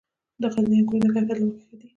د 0.41 0.43
غزني 0.53 0.75
انګور 0.79 0.99
د 1.01 1.05
کیفیت 1.15 1.37
له 1.39 1.45
مخې 1.47 1.65
ښه 1.67 1.75
دي. 1.79 1.87